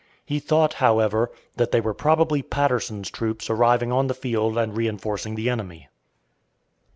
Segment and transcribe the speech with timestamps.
[0.25, 5.35] He thought, however, that they were probably Patterson's troops arriving on the field and reënforcing
[5.35, 5.89] the enemy.